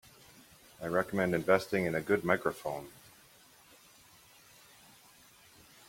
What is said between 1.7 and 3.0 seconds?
in a good microphone.